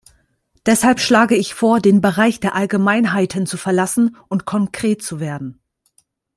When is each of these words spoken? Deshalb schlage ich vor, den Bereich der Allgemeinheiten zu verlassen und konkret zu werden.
Deshalb 0.65 0.99
schlage 0.99 1.35
ich 1.35 1.53
vor, 1.53 1.79
den 1.79 2.01
Bereich 2.01 2.39
der 2.39 2.55
Allgemeinheiten 2.55 3.45
zu 3.45 3.55
verlassen 3.55 4.17
und 4.29 4.45
konkret 4.45 5.03
zu 5.03 5.19
werden. 5.19 5.61